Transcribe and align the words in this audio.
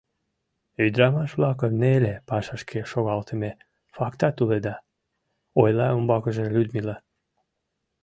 —Ӱдырамаш-влакым 0.85 1.71
неле 1.81 2.13
пашашке 2.27 2.79
шогалтыме 2.91 3.51
фактат 3.95 4.35
уледа!— 4.43 4.75
ойла 5.61 5.87
умбакыже 5.97 6.45
Людмила. 6.55 6.95